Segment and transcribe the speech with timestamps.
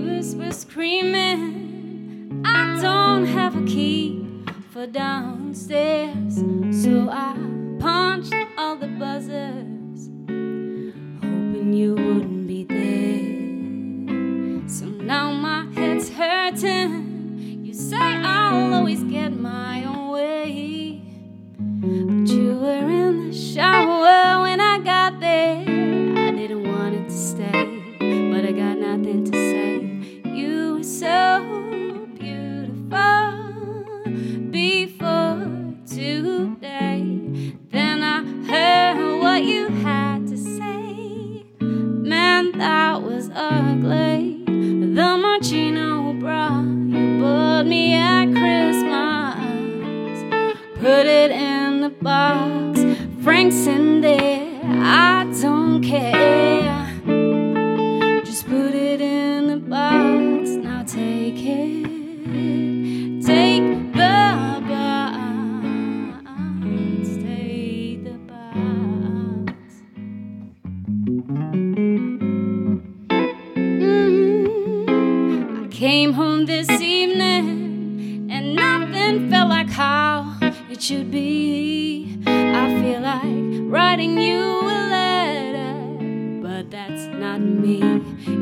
[0.00, 2.40] Neighbors were screaming.
[2.42, 4.26] I don't have a key
[4.70, 6.36] for downstairs,
[6.82, 7.34] so I
[42.98, 44.42] Was ugly.
[44.46, 49.38] The Moschino bra you bought me at Christmas.
[50.78, 52.80] Put it in the box.
[53.22, 54.60] Frank's in there.
[54.64, 56.86] I don't care.
[58.24, 60.50] Just put it in the box.
[60.50, 61.84] Now take it.
[63.24, 65.14] Take the box.
[67.14, 68.18] Take the
[71.46, 71.89] box.
[76.40, 80.36] Home this evening and nothing felt like how
[80.70, 82.18] it should be.
[82.26, 87.80] I feel like writing you a letter, but that's not me.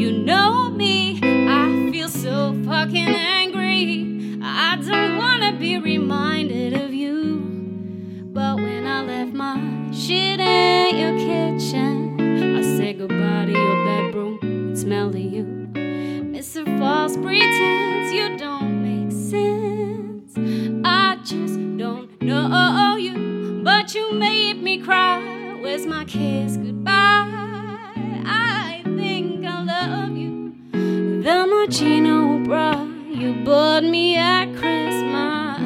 [0.00, 4.38] You know me, I feel so fucking angry.
[4.42, 7.42] I don't wanna be reminded of you.
[8.32, 9.56] But when I left my
[9.92, 14.76] shit in your kitchen, I said goodbye to your bedroom.
[14.76, 15.62] Smelled of you.
[16.42, 16.64] Mr.
[16.78, 17.61] False Pretense,
[23.94, 25.20] you made me cry.
[25.60, 27.28] Where's my kiss goodbye?
[28.24, 30.54] I think I love you.
[30.72, 35.60] The Moschino bra you bought me at Christmas.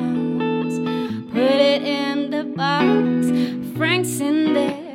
[1.31, 3.76] Put it in the box.
[3.76, 4.86] Frank's in there.